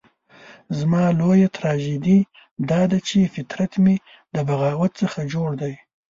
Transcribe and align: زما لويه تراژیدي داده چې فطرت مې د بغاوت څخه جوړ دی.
زما 0.79 1.03
لويه 1.19 1.47
تراژیدي 1.57 2.19
داده 2.69 2.97
چې 3.07 3.31
فطرت 3.35 3.71
مې 3.83 3.95
د 4.33 4.35
بغاوت 4.47 4.91
څخه 5.01 5.19
جوړ 5.33 5.49
دی. 5.61 5.73